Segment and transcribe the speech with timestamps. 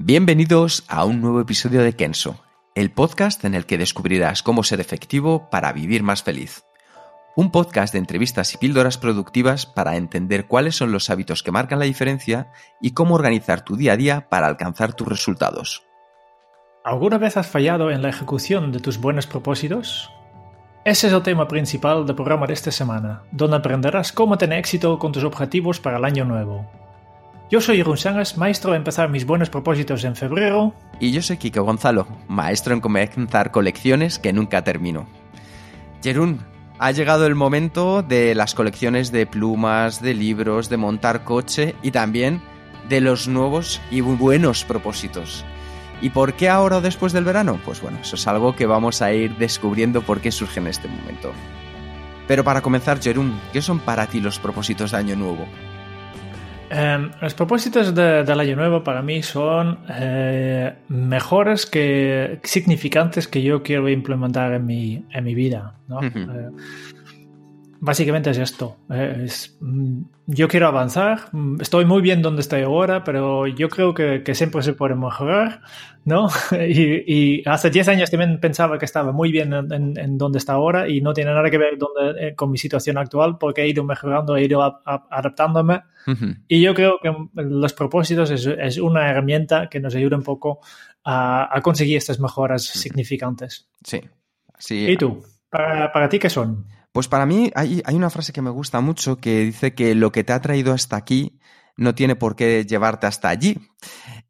[0.00, 2.36] Bienvenidos a un nuevo episodio de Kenso,
[2.76, 6.62] el podcast en el que descubrirás cómo ser efectivo para vivir más feliz.
[7.34, 11.80] Un podcast de entrevistas y píldoras productivas para entender cuáles son los hábitos que marcan
[11.80, 15.82] la diferencia y cómo organizar tu día a día para alcanzar tus resultados.
[16.84, 20.12] ¿Alguna vez has fallado en la ejecución de tus buenos propósitos?
[20.84, 24.96] Ese es el tema principal del programa de esta semana, donde aprenderás cómo tener éxito
[25.00, 26.70] con tus objetivos para el año nuevo.
[27.50, 30.74] Yo soy Jeroen Sangas, maestro de empezar mis buenos propósitos en febrero.
[31.00, 35.06] Y yo soy Kiko Gonzalo, maestro en comenzar colecciones que nunca termino.
[36.02, 36.40] Jerún,
[36.78, 41.90] ha llegado el momento de las colecciones de plumas, de libros, de montar coche y
[41.90, 42.42] también
[42.90, 45.42] de los nuevos y buenos propósitos.
[46.02, 47.58] ¿Y por qué ahora o después del verano?
[47.64, 50.86] Pues bueno, eso es algo que vamos a ir descubriendo por qué surge en este
[50.86, 51.32] momento.
[52.26, 55.48] Pero para comenzar, Jerún, ¿qué son para ti los propósitos de Año Nuevo?
[56.70, 63.42] Eh, los propósitos de, del año nuevo para mí son eh, mejores que significantes que
[63.42, 65.74] yo quiero implementar en mi, en mi vida.
[65.88, 66.00] ¿no?
[66.02, 66.50] eh,
[67.80, 68.76] básicamente es esto.
[68.90, 71.20] eh, es, mm, yo quiero avanzar.
[71.32, 74.94] mm, Estoy muy bien donde estoy ahora, pero yo creo que, que siempre se puede
[74.94, 75.60] mejorar.
[76.04, 76.28] ¿no?
[76.68, 80.38] y, y hace 10 años también pensaba que estaba muy bien en, en- en donde
[80.38, 83.62] está ahora y no tiene nada que ver donde- eh, con mi situación actual porque
[83.62, 85.82] he ido mejorando, he ido a- a- adaptándome.
[86.48, 90.60] Y yo creo que los propósitos es, es una herramienta que nos ayuda un poco
[91.04, 93.68] a, a conseguir estas mejoras significantes.
[93.84, 94.00] Sí.
[94.58, 94.86] sí.
[94.88, 95.22] ¿Y tú?
[95.50, 96.66] ¿Para, para ti qué son?
[96.92, 100.10] Pues para mí hay, hay una frase que me gusta mucho que dice que lo
[100.12, 101.38] que te ha traído hasta aquí
[101.76, 103.58] no tiene por qué llevarte hasta allí.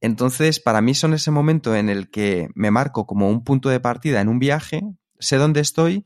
[0.00, 3.80] Entonces, para mí son ese momento en el que me marco como un punto de
[3.80, 4.82] partida en un viaje,
[5.18, 6.04] sé dónde estoy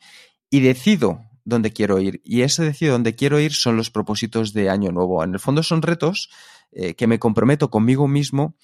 [0.50, 2.20] y decido dónde quiero ir.
[2.25, 5.22] Y ese decido dónde quiero ir son los propósitos de Año Nuevo.
[5.25, 6.30] En el fondo son retos
[6.72, 8.56] eh, que me comprometo conmigo mismo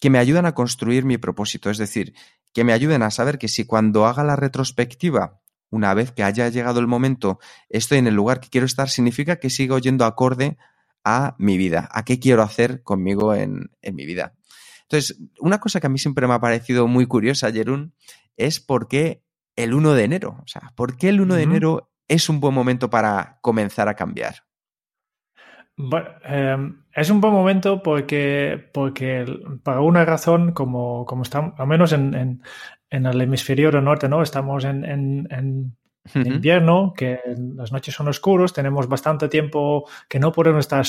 [0.00, 1.70] que me ayudan a construir mi propósito.
[1.70, 2.14] Es decir,
[2.52, 5.40] que me ayuden a saber que si cuando haga la retrospectiva
[5.70, 7.38] una vez que haya llegado el momento,
[7.68, 10.58] estoy en el lugar que quiero estar, significa que sigo yendo acorde
[11.04, 14.34] a mi vida, a qué quiero hacer conmigo en, en mi vida.
[14.82, 17.94] Entonces, una cosa que a mí siempre me ha parecido muy curiosa, Jerún,
[18.36, 19.22] es por qué
[19.56, 20.38] el 1 de enero.
[20.42, 23.94] O sea, ¿por qué el 1 de enero es un buen momento para comenzar a
[23.94, 24.44] cambiar?
[25.76, 26.56] Bueno, eh,
[26.94, 29.24] es un buen momento porque, porque
[29.62, 32.42] para una razón, como, como estamos, al menos en, en,
[32.90, 34.22] en el hemisferio norte, ¿no?
[34.22, 35.76] Estamos en, en, en
[36.14, 36.28] Ujú.
[36.28, 37.20] invierno, que
[37.56, 40.84] las noches son oscuros, tenemos bastante tiempo que no podemos estar,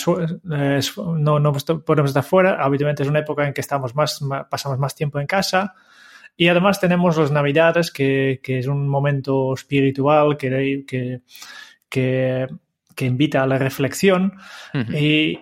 [0.52, 0.82] eh,
[1.18, 1.54] no, no
[1.86, 2.62] podemos estar fuera.
[2.62, 5.76] Habitualmente es una época en que estamos más, ma- pasamos más tiempo en casa.
[6.36, 11.22] Y además tenemos las Navidades, que, que es un momento espiritual que, que,
[11.90, 12.48] que,
[12.96, 14.34] que invita a la reflexión.
[14.94, 15.40] Y,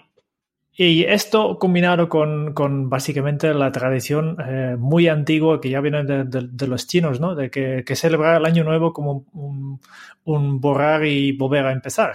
[0.73, 6.23] y esto combinado con, con básicamente la tradición eh, muy antigua que ya viene de,
[6.25, 7.35] de- de los chinos, ¿no?
[7.35, 9.79] De que, que celebrar el año nuevo como un,
[10.23, 12.13] un borrar y volver a empezar.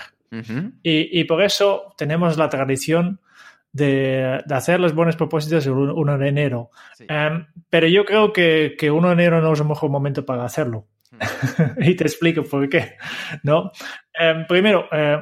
[0.82, 3.20] Y, y por eso tenemos la tradición
[3.76, 6.70] de, de hacer los buenos propósitos el 1 de enero.
[6.94, 7.06] Sí.
[7.08, 10.44] Em, pero yo creo que, que 1 de enero no es el mejor momento para
[10.44, 10.86] hacerlo.
[11.78, 12.94] y te explico por qué.
[13.42, 13.70] ¿no?
[14.12, 15.18] Em, primero, eh,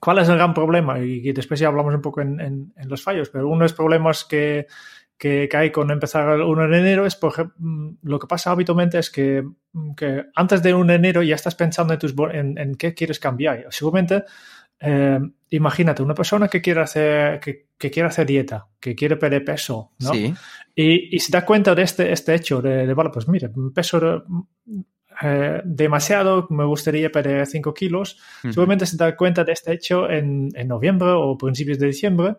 [0.00, 0.98] ¿cuál es el gran problema?
[0.98, 3.64] Y, y después ya hablamos un poco en, en- en los fallos, pero uno de
[3.64, 4.66] los problemas que,
[5.18, 8.26] que, que hay con empezar el 1 de enero es, por ejemplo, mm, lo que
[8.26, 11.98] pasa habitualmente es que, mm, que antes de 1 de enero ya estás pensando en,
[12.00, 13.66] tus, en, en qué quieres cambiar.
[13.70, 14.24] Seguramente,
[14.82, 15.18] eh,
[15.50, 19.92] imagínate, una persona que quiere hacer, que, que quiere hacer dieta, que quiere perder peso,
[20.00, 20.12] ¿no?
[20.12, 20.34] Sí.
[20.74, 24.00] Y, y se da cuenta de este, este hecho, de, de, vale, pues mire, peso
[24.00, 24.22] de-
[25.22, 28.18] eh, demasiado, me gustaría perder 5 kilos.
[28.42, 28.52] Ujú.
[28.54, 32.36] Seguramente se da cuenta de este hecho en, en noviembre o principios de diciembre.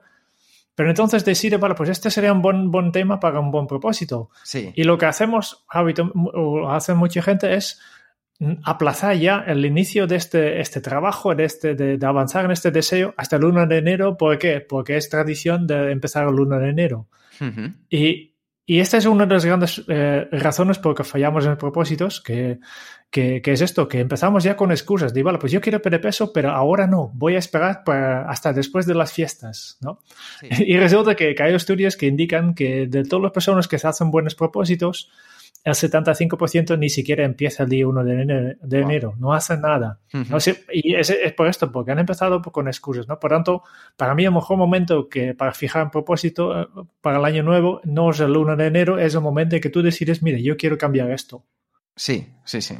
[0.75, 4.31] Pero entonces decide, vale, pues este sería un buen, buen tema para un buen propósito.
[4.43, 4.71] Sí.
[4.75, 7.79] Y lo que hacemos, habito- o hace mucha gente, es
[8.63, 12.71] aplazar ya el inicio de este, este trabajo, de, este, de, de avanzar en este
[12.71, 14.17] deseo hasta el 1 de enero.
[14.17, 14.59] ¿Por qué?
[14.61, 17.07] Porque es tradición de empezar el 1 de enero.
[17.89, 18.33] Y,
[18.65, 22.59] y esta es una de las grandes eh, razones por que fallamos en propósitos, que,
[23.09, 26.31] que, es esto, que empezamos ya con excusas de, vale, pues yo quiero perder peso,
[26.31, 29.99] pero ahora no, voy a esperar para hasta después de las fiestas, ¿no?
[30.41, 33.87] Y resulta que, que, hay estudios que indican que de todas las personas que se
[33.87, 35.11] hacen buenos propósitos,
[35.63, 39.99] el 75% ni siquiera empieza el día 1 de enero, no hace nada.
[40.29, 43.17] no sé, y es, es, por esto, porque han empezado con excusas, ¿no?
[43.19, 43.63] Por tanto,
[43.95, 46.67] para mí el mejor momento que para fijar un propósito eh,
[46.99, 49.69] para el año nuevo no es el 1 de enero, es el momento en que
[49.69, 51.45] tú decides, mire, yo quiero cambiar esto.
[51.95, 52.75] Sí, sí, sí.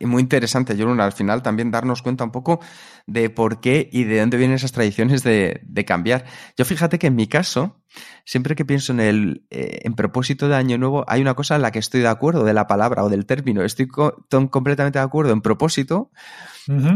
[0.00, 2.58] Y muy interesante, Jorun, al final también darnos cuenta un poco
[3.06, 6.24] de por qué y de dónde vienen esas tradiciones de, cambiar.
[6.56, 7.80] Yo fíjate que en mi caso,
[8.24, 11.62] siempre que pienso en el eh, en propósito de Año Nuevo, hay una cosa en
[11.62, 13.62] la que estoy de acuerdo, de la palabra o del término.
[13.62, 16.10] Estoy completamente de acuerdo en propósito,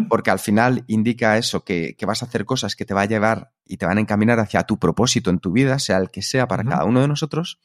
[0.09, 3.53] porque al final indica eso, que, vas a hacer cosas que te va a llevar
[3.65, 6.49] y te van a encaminar hacia tu propósito en tu vida, sea el que sea
[6.49, 7.61] para cada uno de nosotros.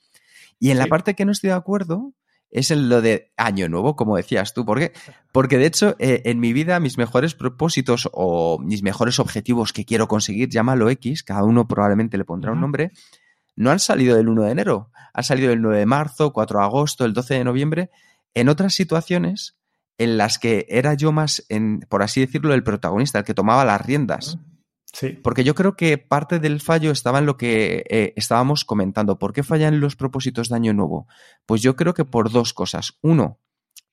[0.59, 2.13] Y en la parte que no estoy de acuerdo,
[2.51, 4.66] es en lo de año nuevo, como decías tú.
[4.66, 4.94] ¿Por qué?
[5.31, 9.86] Porque de hecho, eh, en mi vida, mis mejores propósitos o mis mejores objetivos que
[9.86, 12.92] quiero conseguir, llámalo X, cada uno probablemente le pondrá un nombre,
[13.56, 16.66] no han salido del 1 de enero, han salido el 9 de marzo, 4 de
[16.66, 17.90] agosto, el 12 de noviembre,
[18.34, 19.57] en otras situaciones
[19.98, 23.66] en las que era yo más, en, por así decirlo, el protagonista, el que tomaba
[23.66, 24.40] las riendas.
[24.91, 25.09] Sí.
[25.24, 29.19] Porque yo creo que parte del fallo estaba en lo que eh, estábamos comentando.
[29.19, 31.07] ¿Por qué fallan los propósitos de Año Nuevo?
[31.45, 32.97] Pues yo creo que por dos cosas.
[33.01, 33.39] Uno,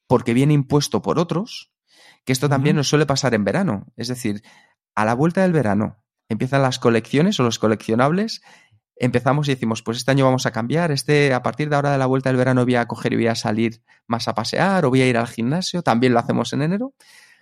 [0.06, 1.72] porque viene impuesto por otros,
[2.25, 3.87] que esto también nos suele pasar en verano.
[3.96, 4.43] Es decir,
[4.94, 8.42] a la vuelta del verano empiezan las colecciones o los coleccionables.
[8.96, 11.99] Empezamos y decimos, pues este año vamos a cambiar, este, a partir de ahora de
[11.99, 14.88] la vuelta del verano voy a coger y voy a salir más a pasear o
[14.88, 16.94] voy a ir al gimnasio, también lo hacemos en enero.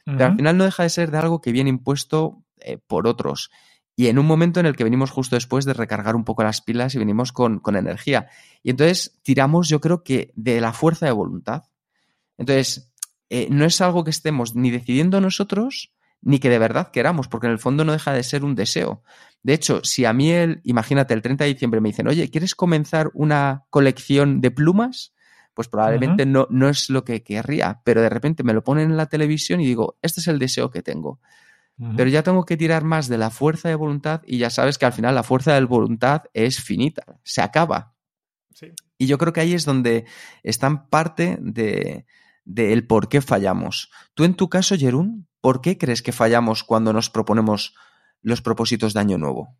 [0.04, 3.50] Pero al final no deja de ser de algo que viene impuesto eh, por otros.
[3.96, 6.60] Y en un momento en el que venimos justo después de recargar un poco las
[6.60, 8.28] pilas y venimos con, energía.
[8.62, 11.64] Y entonces tiramos, yo creo que, de la fuerza de voluntad.
[12.36, 12.92] Entonces,
[13.30, 17.46] eh, no es algo que estemos ni decidiendo nosotros, ni que de verdad queramos, porque
[17.46, 19.02] en el fondo no deja de ser un deseo.
[19.42, 22.54] De hecho, si a mí, el, imagínate, el 30 de diciembre me dicen, oye, ¿quieres
[22.54, 25.12] comenzar una colección de plumas?
[25.52, 28.96] Pues probablemente no, no es lo que querría, pero de repente me lo ponen en
[28.96, 31.20] la televisión y digo, este es el deseo que tengo.
[31.96, 34.86] Pero ya tengo que tirar más de la fuerza de voluntad y ya sabes que
[34.86, 37.94] al final la fuerza de voluntad es finita, se acaba.
[38.96, 40.04] Y yo creo que ahí es donde
[40.44, 42.06] está parte de,
[42.46, 43.90] el por qué fallamos.
[44.14, 47.74] Tú en tu caso, Jerún, ¿por qué crees que fallamos cuando nos proponemos
[48.22, 49.58] los propósitos de Año Nuevo?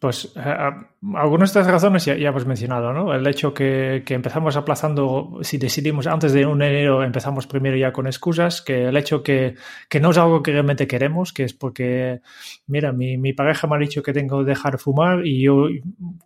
[0.00, 0.70] Pues eh,
[1.14, 3.12] algunas de estas razones ya, hemos mencionado, ¿no?
[3.12, 7.92] El hecho que, que, empezamos aplazando, si decidimos antes de un enero, empezamos primero ya
[7.92, 9.56] con excusas, que el hecho que,
[9.88, 12.20] que no es algo que realmente queremos, que es porque,
[12.66, 15.66] mira, mi, mi, pareja me ha dicho que tengo que dejar de fumar y yo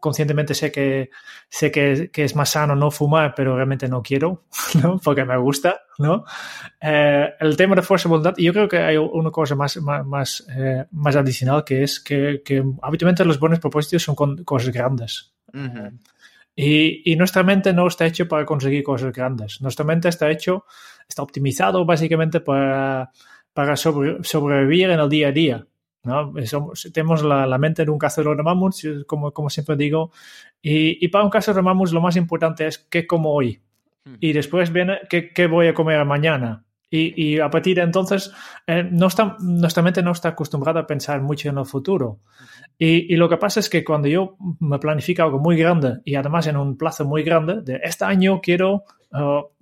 [0.00, 1.10] conscientemente sé que
[1.48, 4.44] sé que, que es más sano no fumar, pero realmente no quiero,
[4.82, 4.98] ¿no?
[5.02, 5.80] Porque me gusta.
[5.98, 6.24] ¿No?
[6.80, 10.46] Eh, el tema de fuerza de voluntad, yo creo que hay una cosa más, más,
[10.56, 15.32] eh, más, adicional que es que, que, habitualmente los buenos propósitos son con cosas grandes.
[16.54, 19.60] y, y, nuestra mente no está hecho para conseguir cosas grandes.
[19.60, 20.64] Nuestra mente está hecho,
[21.08, 23.10] está optimizado básicamente para,
[23.52, 25.66] para sobrevivir en el día a día.
[26.04, 26.32] ¿no?
[26.92, 30.12] tenemos la, la, mente de un cazador de mamuts, como, como siempre digo,
[30.62, 33.60] y, y para un cazador de mamuts lo más importante es qué como hoy.
[34.20, 36.64] Y después viene qué, voy a comer mañana.
[36.88, 38.32] Y, a partir de entonces,
[38.66, 42.20] eh, no está, nuestra mente no está acostumbrada a pensar mucho en el futuro.
[42.78, 46.46] Y, lo que pasa es que cuando yo me planifico algo muy grande y además
[46.46, 48.84] en un plazo muy grande, de este año quiero,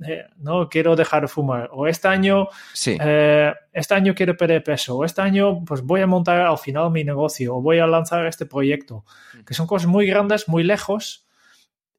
[0.07, 2.49] eh, no quiero dejar de fumar, o este año,
[2.87, 6.91] eh, este año quiero perder peso, o este año pues voy a montar al final
[6.91, 9.05] mi negocio, o voy a lanzar este proyecto,
[9.47, 11.25] que son cosas muy grandes, muy lejos,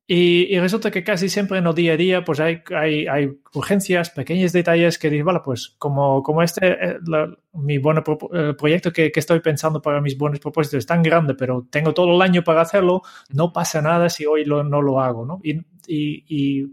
[0.08, 4.12] y, resulta que casi siempre en el día a día pues hay, hay, hay urgencias,
[4.12, 6.98] pequeños detalles que dicen, vale, pues como, como este, eh,
[7.56, 8.04] mi buen
[8.58, 12.16] proyecto que, que, estoy pensando para mis buenos propósitos es tan grande, pero tengo todo
[12.16, 15.40] el año para hacerlo, no pasa nada si hoy lo, no lo hago, ¿no?
[15.44, 15.58] Y,
[15.88, 16.72] y, y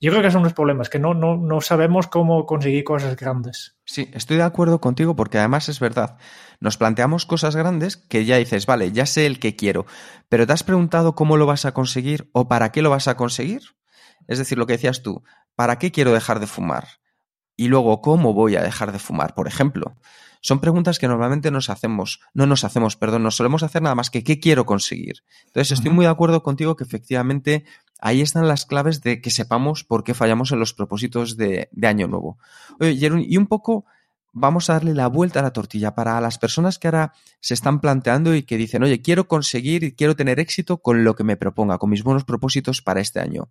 [0.00, 3.76] yo creo que son los problemas, que no, no, no sabemos cómo conseguir cosas grandes.
[3.84, 6.16] Sí, estoy de acuerdo contigo porque además es verdad.
[6.58, 9.84] Nos planteamos cosas grandes que ya dices, vale, ya sé el que quiero,
[10.28, 13.16] pero ¿te has preguntado cómo lo vas a conseguir o para qué lo vas a
[13.16, 13.60] conseguir?
[14.26, 15.22] Es decir, lo que decías tú,
[15.54, 16.86] ¿para qué quiero dejar de fumar?
[17.60, 19.94] Y luego, ¿cómo voy a dejar de fumar, por ejemplo?
[20.40, 24.08] Son preguntas que normalmente nos hacemos, no nos hacemos, perdón, nos solemos hacer nada más
[24.08, 25.24] que qué quiero conseguir.
[25.44, 27.66] Entonces, estoy muy de acuerdo contigo que efectivamente
[28.00, 32.08] ahí están las claves de que sepamos por qué fallamos en los propósitos de, Año
[32.08, 32.38] Nuevo.
[32.80, 33.84] Oye, y un poco
[34.32, 37.82] vamos a darle la vuelta a la tortilla para las personas que ahora se están
[37.82, 41.36] planteando y que dicen, oye, quiero conseguir y quiero tener éxito con lo que me
[41.36, 43.50] proponga, con mis buenos propósitos para este año.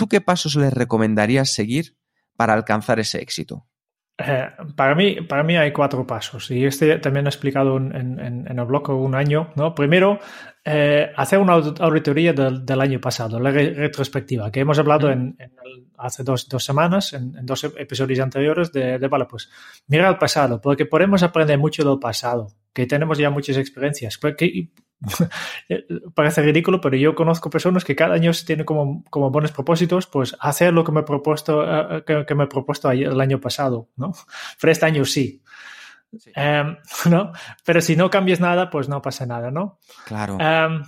[0.00, 1.94] ¿Tú qué pasos les recomendarías seguir
[2.34, 3.66] para alcanzar ese éxito?
[4.16, 8.18] Eh, para, mí, para mí hay cuatro pasos y este también he explicado en, en,
[8.48, 9.52] en el blog un año.
[9.56, 9.74] ¿no?
[9.74, 10.18] Primero,
[10.64, 15.36] eh, hacer una auditoría del, del, año pasado, la re retrospectiva, que hemos hablado en,
[15.38, 19.50] en el, hace dos, dos semanas, en, dos episodios anteriores, de, de, vale, pues
[19.86, 24.18] mira el pasado, porque podemos aprender mucho del pasado, que tenemos ya muchas experiencias.
[26.14, 30.36] parece ridículo, pero yo conozco personas que cada año tienen como, como buenos propósitos, pues
[30.40, 33.88] hacer lo que me he propuesto, uh, que, que, me he propuesto el año pasado,
[33.96, 34.12] ¿no?
[34.60, 35.42] Pero este año sí.
[36.18, 36.32] sí.
[36.36, 36.76] Um,
[37.10, 37.32] ¿no?
[37.64, 39.78] Pero si no cambias nada, pues no pasa nada, ¿no?
[40.06, 40.36] Claro.
[40.36, 40.84] Um,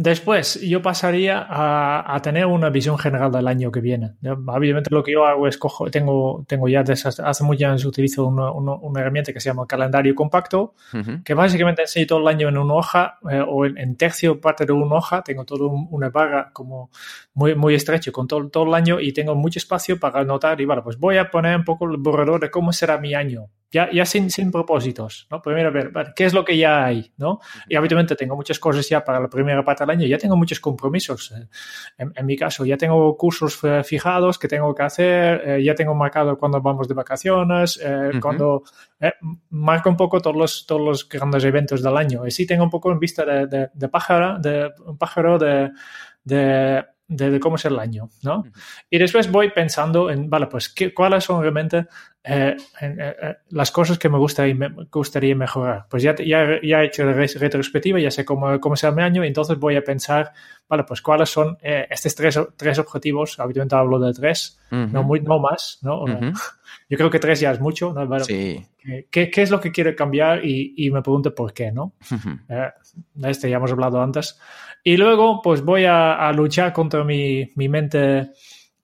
[0.00, 4.12] Después, yo pasaría a, a, tener una visión general del año que viene.
[4.46, 8.24] Obviamente, lo que yo hago es cojo, tengo, tengo ya desde hace muchos años utilizo
[8.24, 11.24] una, una, una, herramienta que se llama calendario compacto, uh -huh.
[11.24, 14.64] que básicamente enseño todo el año en una hoja eh, o en, en, tercio parte
[14.64, 15.24] de una hoja.
[15.24, 16.90] Tengo todo un, una barra como
[17.34, 20.60] muy, muy estrecho con todo, todo el año y tengo mucho espacio para anotar.
[20.60, 23.48] Y bueno, pues voy a poner un poco el borrador de cómo será mi año
[23.70, 25.42] ya, ya sin, sin propósitos, ¿no?
[25.42, 27.40] Primero ver, ver, qué es lo que ya hay, ¿no?
[27.68, 30.60] Y habitualmente tengo muchas cosas ya para la primera parte del año, ya tengo muchos
[30.60, 31.32] compromisos.
[31.98, 35.94] En, en mi caso, ya tengo cursos fijados que tengo que hacer, eh, ya tengo
[35.94, 38.20] marcado cuando vamos de vacaciones, eh, uh -huh.
[38.20, 38.62] cuando
[39.00, 39.12] eh,
[39.50, 42.26] marco un poco todos los, todos los grandes eventos del año.
[42.26, 45.70] Y sí tengo un poco en vista de, de, de pájaro, de un pájaro de,
[46.24, 48.40] de de, de, cómo es el año, ¿no?
[48.40, 48.52] Uh -huh.
[48.90, 51.86] Y después voy pensando en, vale, pues, ¿qué, ¿cuáles son realmente
[52.28, 55.86] eh, eh, las cosas que me gustaría, me gustaría mejorar?
[55.88, 59.24] Pues ya, ya, ya he hecho la retrospectiva, ya sé cómo, cómo será mi año,
[59.24, 60.32] y entonces voy a pensar,
[60.68, 63.38] vale, pues, ¿cuáles son eh, estos tres, tres objetivos?
[63.40, 64.90] Habitualmente hablo de tres, uh -huh.
[64.90, 66.02] no, muy, no más, ¿no?
[66.02, 66.40] Uh -huh.
[66.90, 68.06] Yo creo que tres ya es mucho, ¿no?
[68.06, 68.64] Bueno, sí.
[69.10, 70.44] ¿qué, ¿qué, es lo que quiero cambiar?
[70.44, 71.92] Y, y me pregunto por qué, ¿no?
[73.14, 74.38] de este ya hemos hablado antes.
[74.82, 78.30] Y luego, pues voy a, a luchar contra mi, mi mente,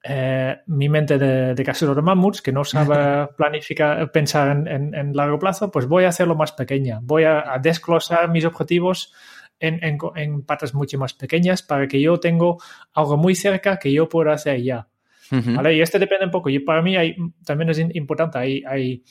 [0.06, 4.94] eh, mi mente de, de casero de mamuts, que no sabe planificar, pensar en, en,
[4.94, 6.98] en, largo plazo, pues voy a hacerlo más pequeña.
[7.02, 9.14] Voy a, a desglosar mis objetivos
[9.58, 12.54] en, en, partes mucho más pequeñas para que yo tenga
[12.92, 14.88] algo muy cerca que yo pueda hacer ya.
[15.32, 15.56] Uh -huh.
[15.56, 15.74] ¿Vale?
[15.74, 16.50] Y este depende un poco.
[16.50, 19.02] Y para mí hay, también es importante, hay, hay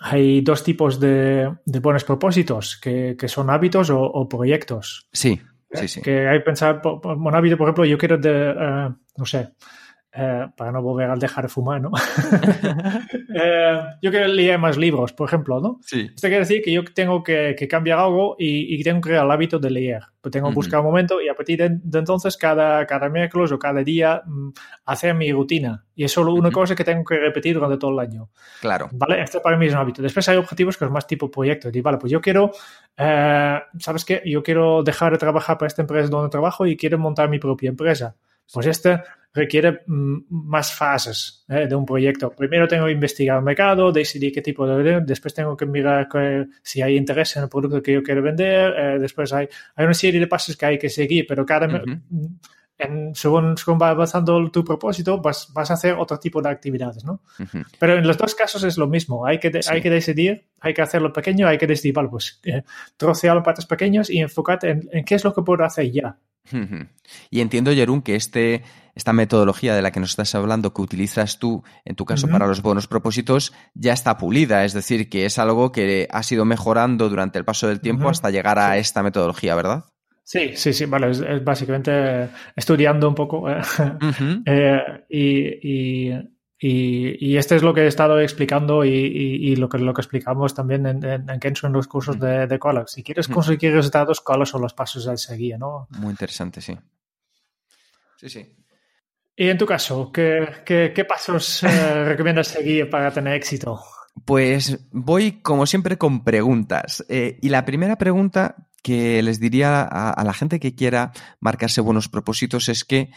[0.00, 5.08] hay dos tipos de, de buenos propósitos, que, que son hábitos o, o proyectos.
[5.12, 5.40] Sí,
[5.72, 6.00] sí, sí.
[6.00, 9.50] Que hay que pensar, un hábito, por ejemplo, yo quiero, de, uh, no sé,
[10.16, 11.90] uh, para no volver al dejar de fumar, ¿no?
[11.90, 11.92] uh,
[14.02, 15.78] yo quiero leer más libros, por ejemplo, ¿no?
[15.82, 16.10] Sí.
[16.14, 19.24] Esto quiere decir que yo tengo que, que cambiar algo y, y, tengo que crear
[19.24, 20.02] el hábito de leer.
[20.20, 20.86] Pues tengo que buscar uh -huh.
[20.86, 24.52] un momento y a partir de, de, entonces, cada, cada miércoles o cada día, um,
[24.84, 25.84] hacer mi rutina.
[25.94, 26.54] Y es solo una uh -huh.
[26.54, 28.28] cosa que tengo que repetir durante todo el año.
[28.60, 28.88] Claro.
[28.92, 29.22] ¿Vale?
[29.22, 30.02] Este para mí es un hábito.
[30.02, 31.70] Después hay objetivos que es más tipo proyecto.
[31.72, 32.50] Y vale, pues yo quiero,
[32.96, 34.22] eh, ¿sabes qué?
[34.26, 37.70] Yo quiero dejar de trabajar para esta empresa donde trabajo y quiero montar mi propia
[37.70, 38.16] empresa.
[38.52, 39.00] Pues este
[39.32, 41.66] requiere mm, más fases ¿eh?
[41.68, 42.30] de un proyecto.
[42.30, 45.00] Primero tengo que investigar el mercado, decidir qué tipo de...
[45.02, 48.74] Después tengo que mirar que, si hay interés en el producto que yo quiero vender.
[48.76, 51.82] Eh, después hay, hay una serie de pasos que hay que seguir, pero cada...
[52.80, 57.04] En, según, según, va avanzando tu propósito, vas, vas, a hacer otro tipo de actividades,
[57.04, 57.20] ¿no?
[57.38, 57.66] Uh -huh.
[57.78, 59.26] Pero en los dos casos es lo mismo.
[59.26, 59.70] Hay que, de, sí.
[59.72, 62.62] hay que decidir, hay que hacerlo pequeño, hay que decidir, vale, pues eh,
[62.96, 66.16] trocearlo partes pequeñas y enfocarte en, en, qué es lo que puedo hacer ya.
[66.52, 66.88] Uh -huh.
[67.30, 68.62] Y entiendo, Jerún, que este,
[68.94, 72.30] esta metodología de la que nos estás hablando, que utilizas tú, en tu caso, uh
[72.30, 72.32] -huh.
[72.32, 74.64] para los buenos propósitos, ya está pulida.
[74.64, 78.30] Es decir, que es algo que has ido mejorando durante el paso del tiempo hasta
[78.30, 79.84] llegar a esta metodología, ¿verdad?
[80.30, 83.46] Sí, sí, sí, vale, es, básicamente estudiando un poco
[85.08, 86.12] y
[86.62, 90.02] y, y, este es lo que he estado explicando y, y, lo, que, lo que
[90.02, 92.20] explicamos también en, en, en Kenzo en los cursos mm.
[92.20, 93.32] de, de Si quieres mm.
[93.32, 95.58] conseguir resultados, ¿cuáles son los pasos a seguir?
[95.58, 95.88] ¿no?
[95.98, 96.76] Muy interesante, sí.
[98.18, 98.56] Sí, sí.
[99.34, 103.80] Y en tu caso, ¿qué, qué, qué pasos eh, recomiendas seguir para tener éxito?
[104.26, 107.04] Pues voy, como siempre, con preguntas.
[107.08, 112.08] Eh, y la primera pregunta que les diría a, la gente que quiera marcarse buenos
[112.08, 113.10] propósitos es que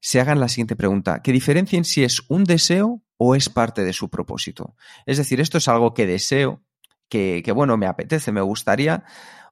[0.00, 3.92] se hagan la siguiente pregunta, que diferencien si es un deseo o es parte de
[3.92, 4.76] su propósito.
[5.04, 6.62] Es decir, esto es algo que deseo,
[7.08, 9.04] que, que, bueno, me apetece, me gustaría,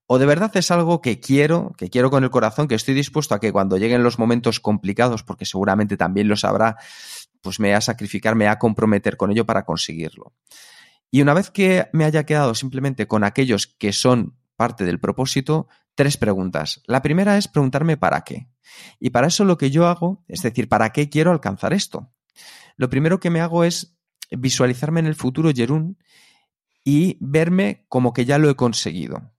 [0.06, 3.34] o de verdad es algo que quiero, que quiero con el corazón, que estoy dispuesto
[3.34, 6.78] a que cuando lleguen los momentos complicados, porque seguramente también lo sabrá,
[7.42, 10.32] pues me a sacrificar, me a comprometer con ello para conseguirlo.
[11.10, 15.68] Y una vez que me haya quedado simplemente con aquellos que son parte del propósito,
[15.94, 16.82] tres preguntas.
[16.86, 18.50] La primera es preguntarme para qué.
[18.98, 22.12] Y para eso lo que yo hago, es decir, ¿para qué quiero alcanzar esto?
[22.76, 23.96] Lo primero que me hago es
[24.30, 25.96] visualizarme en el futuro, Jerún,
[26.84, 29.32] y verme como que ya lo he conseguido.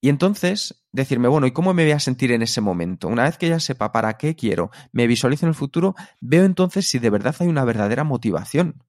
[0.00, 3.08] Y entonces decirme, bueno, ¿y cómo me voy a sentir en ese momento?
[3.08, 6.88] Una vez que ya sepa para qué quiero, me visualizo en el futuro, veo entonces
[6.88, 8.84] si de verdad hay una verdadera motivación.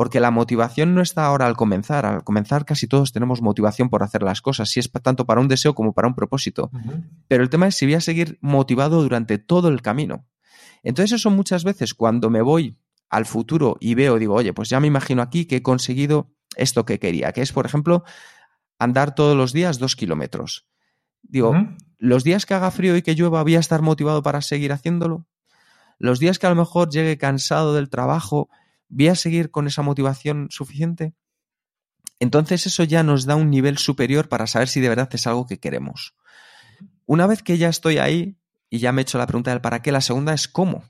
[0.00, 2.06] Porque la motivación no está ahora al comenzar.
[2.06, 5.46] Al comenzar casi todos tenemos motivación por hacer las cosas, si es tanto para un
[5.46, 6.70] deseo como para un propósito.
[7.28, 10.26] Pero el tema es si voy a seguir motivado durante todo el camino.
[10.82, 12.78] Entonces eso muchas veces cuando me voy
[13.10, 16.86] al futuro y veo, digo, oye, pues ya me imagino aquí que he conseguido esto
[16.86, 18.02] que quería, que es, por ejemplo,
[18.78, 20.66] andar todos los días dos kilómetros.
[21.20, 21.54] Digo,
[21.98, 25.26] los días que haga frío y que llueva voy a estar motivado para seguir haciéndolo.
[25.98, 28.48] Los días que a lo mejor llegue cansado del trabajo
[28.92, 31.14] ¿Voy a seguir con esa motivación suficiente?
[32.18, 35.46] Entonces eso ya nos da un nivel superior para saber si de verdad es algo
[35.46, 36.16] que queremos.
[37.06, 38.36] Una vez que ya estoy ahí
[38.68, 40.82] y ya me he hecho la pregunta del para qué, la segunda es cómo.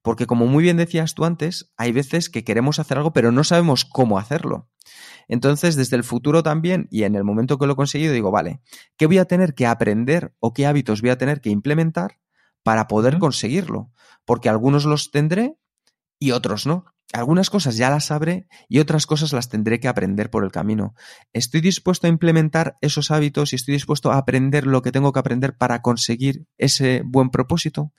[0.00, 3.44] Porque como muy bien decías tú antes, hay veces que queremos hacer algo pero no
[3.44, 4.70] sabemos cómo hacerlo.
[5.28, 8.62] Entonces, desde el futuro también y en el momento que lo he conseguido, digo, vale,
[8.96, 12.20] ¿qué voy a tener que aprender o qué hábitos voy a tener que implementar
[12.62, 13.92] para poder conseguirlo?
[14.24, 15.58] Porque algunos los tendré
[16.18, 20.30] y otros no algunas cosas ya las sabré y otras cosas las tendré que aprender
[20.30, 20.94] por el camino.
[21.32, 25.20] ¿Estoy dispuesto a implementar esos hábitos y estoy dispuesto a aprender lo que tengo que
[25.20, 27.92] aprender para conseguir ese buen propósito?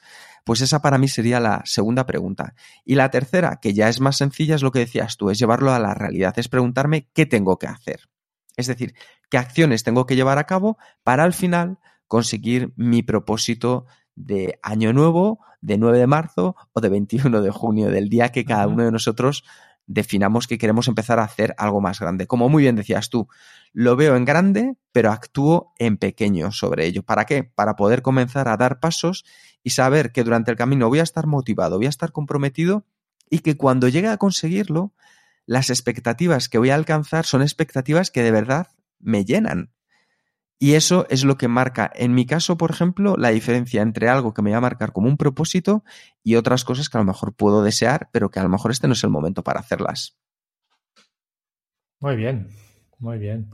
[0.44, 2.56] Pues esa para mí sería la segunda pregunta.
[2.84, 5.72] Y la tercera, que ya es más sencilla, es lo que decías tú, es llevarlo
[5.72, 8.02] a la realidad, es preguntarme qué tengo que hacer.
[8.58, 8.96] Es decir,
[9.30, 14.93] qué acciones tengo que llevar a cabo para al final conseguir mi propósito de Año
[14.93, 18.84] Nuevo, de 9 de marzo o de 21 de junio, del día que cada uno
[18.84, 19.43] de nosotros
[19.88, 22.28] definamos que queremos empezar a hacer algo más grande.
[22.28, 23.28] Como muy bien decías tú,
[23.73, 27.04] lo veo en grande, pero actúo en pequeño sobre ello.
[27.04, 27.43] ¿Para qué?
[27.43, 29.25] Para poder comenzar a dar pasos
[29.63, 32.86] y saber que durante el camino voy a estar motivado, voy a estar comprometido
[33.30, 34.93] y que cuando llegue a conseguirlo,
[35.45, 38.67] las expectativas que voy a alcanzar son expectativas que de verdad
[38.99, 39.75] me llenan.
[40.58, 44.34] Y eso es lo que marca, en mi caso, por ejemplo, la diferencia entre algo
[44.34, 45.84] que me va a marcar como un propósito
[46.24, 48.88] y otras cosas que a lo mejor puedo desear, pero que a lo mejor este
[48.88, 50.18] no es el momento para hacerlas.
[52.00, 52.50] Muy bien,
[53.00, 53.50] muy bien.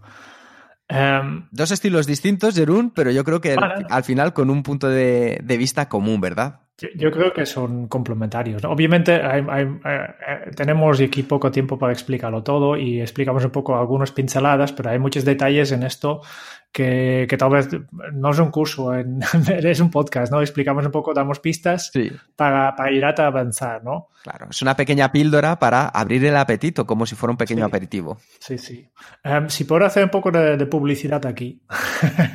[0.87, 3.55] Em, Dos estilos distintos, Jerún, pero yo creo que
[3.89, 6.61] al final con un punto de, vista común, ¿verdad?
[6.95, 8.63] Yo creo que son complementarios.
[8.65, 14.11] Obviamente eh, eh, tenemos aquí poco tiempo para explicarlo todo y explicamos un poco algunas
[14.11, 16.21] pinceladas, pero hay muchos detalles en esto
[16.71, 17.69] que, que, tal vez
[18.13, 18.93] no es un curso,
[19.49, 20.41] es un podcast, ¿no?
[20.41, 21.91] Explicamos un poco, damos pistas
[22.35, 24.07] para, para, ir a avanzar, ¿no?
[24.23, 28.19] Claro, es una pequeña píldora para abrir el apetito, como si fuera un pequeño aperitivo.
[28.39, 28.87] Sí, sí.
[29.25, 31.61] Um, si puedo hacer un poco de, publicidad aquí.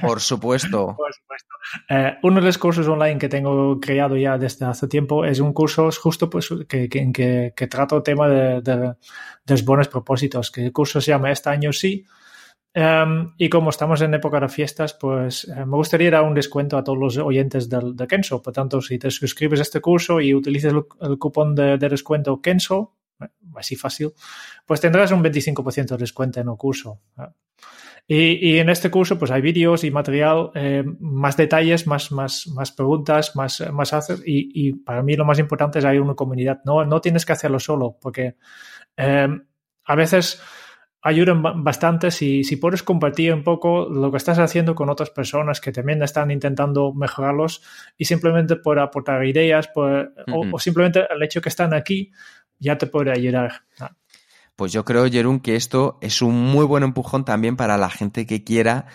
[0.02, 0.86] Por supuesto.
[0.96, 1.54] Por supuesto.
[1.88, 5.52] Uh, uno de los cursos online que tengo creado ya desde hace tiempo es un
[5.52, 8.94] curso justo pues, que, que, que, el tema de, de, de
[9.46, 12.04] los buenos propósitos, que el curso se llama Este año sí,
[12.76, 16.76] Um, y como estamos en época de fiestas, pues eh, me gustaría dar un descuento
[16.76, 18.42] a todos los oyentes del, de Kenso.
[18.42, 22.92] Por tanto, si te suscribes a este curso y utilizas el, cupón de, descuento Kenso,
[23.18, 24.12] eh, así fácil,
[24.66, 27.00] pues tendrás un 25% de descuento en el curso.
[28.08, 32.46] Y, y, en este curso pues hay vídeos y material, eh, más detalles, más, más,
[32.54, 34.18] más preguntas, más, más hacer.
[34.24, 36.60] Y, y, para mí lo más importante es hay una comunidad.
[36.64, 38.36] No, no tienes que hacerlo solo, porque
[38.96, 40.40] a veces
[41.06, 45.60] ayudan bastante si, si puedes compartir un poco lo que estás haciendo con otras personas
[45.60, 47.62] que también están intentando mejorarlos
[47.96, 52.10] y simplemente por aportar ideas o, simplemente el hecho que están aquí
[52.58, 53.52] ya te puede ayudar.
[54.56, 58.26] Pues yo creo, Jerún, que esto es un muy buen empujón también para la gente
[58.26, 58.86] que quiera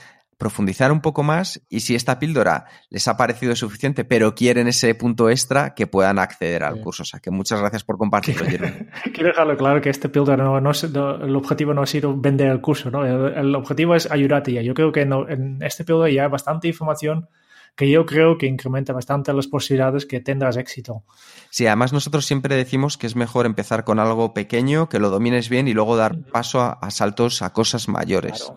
[0.41, 4.95] profundizar un poco más y si esta píldora les ha parecido suficiente, pero quieren ese
[4.95, 7.03] punto extra, que puedan acceder al curso.
[7.03, 8.47] O sea, que muchas gracias por compartirlo,
[9.13, 12.59] Quiero dejarlo claro que este píldora no, no, el objetivo no ha sido vender el
[12.59, 13.05] curso, ¿no?
[13.05, 14.63] El, objetivo es ayudarte ya.
[14.63, 17.29] Yo creo que en este píldora ya hay bastante información
[17.75, 21.03] que yo creo que incrementa bastante las posibilidades que tendrás éxito.
[21.49, 25.49] Sí, además nosotros siempre decimos que es mejor empezar con algo pequeño, que lo domines
[25.49, 28.51] bien y luego dar paso a, saltos a cosas mayores.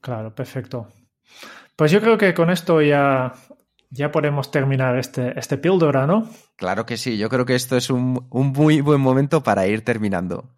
[0.00, 0.88] Claro, perfecto.
[1.76, 3.32] Pues yo creo que con esto ya,
[3.90, 6.28] ya podemos terminar este, este píldora, ¿no?
[6.56, 9.84] Claro que sí, yo creo que esto es un, un muy buen momento para ir
[9.84, 10.50] terminando.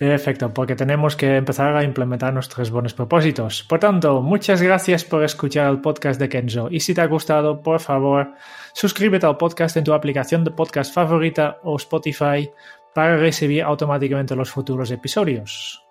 [0.00, 3.64] Perfecto, porque tenemos que empezar a implementar nuestros buenos propósitos.
[3.64, 6.68] Por tanto, muchas gracias por escuchar el podcast de Kenzo.
[6.70, 8.32] Y si te ha gustado, por favor,
[8.72, 12.50] suscríbete al podcast en tu aplicación de podcast favorita o Spotify
[12.94, 15.84] para recibir automáticamente los futuros episodios.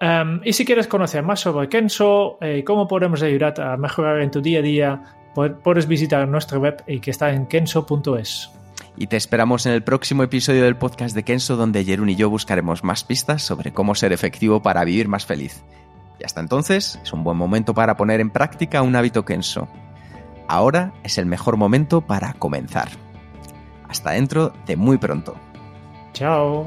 [0.00, 4.20] Em, y si quieres conocer más sobre Kenzo y eh, cómo podemos ayudarte a mejorar
[4.20, 5.02] en tu día a día,
[5.62, 8.61] puedes visitar nuestra web y que está en kenzo.es
[8.96, 12.28] y te esperamos en el próximo episodio del podcast de Kenso donde Jerun y yo
[12.30, 15.64] buscaremos más pistas sobre cómo ser efectivo para vivir más feliz.
[16.20, 19.68] Y hasta entonces es un buen momento para poner en práctica un hábito Kenso.
[20.48, 22.88] Ahora es el mejor momento para comenzar.
[23.88, 25.34] Hasta dentro de muy pronto.
[26.12, 26.66] Chao.